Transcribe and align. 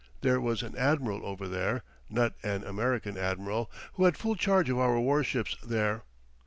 There 0.21 0.41
was 0.41 0.63
an 0.63 0.75
admiral 0.75 1.23
over 1.23 1.47
there 1.47 1.83
not 2.09 2.33
an 2.41 2.63
American 2.63 3.19
admiral 3.19 3.69
who 3.93 4.05
had 4.05 4.17
full 4.17 4.35
charge 4.35 4.67
of 4.67 4.79
our 4.79 4.99
war 4.99 5.23
ships 5.23 5.55
there. 5.63 6.05